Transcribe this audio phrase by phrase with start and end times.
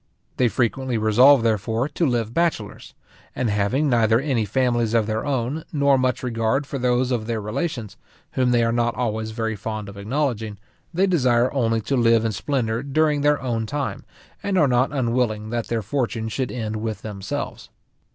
[0.37, 2.95] They frequently resolve, therefore, to live bachelors;
[3.35, 7.39] and having neither any families of their own, nor much regard for those of their
[7.39, 7.97] relations,
[8.31, 10.57] whom they are not always very fond of acknowledging,
[10.91, 14.03] they desire only to live in splendour during their own time,
[14.41, 17.69] and are not unwilling that their fortune should end with themselves.